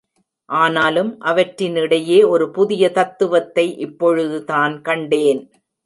[0.49, 5.41] ஆனாலும் அவற்றினிடையே ஒரு புதிய தத்துவத்தை இப்பொழுதுதான் கண்டேன்.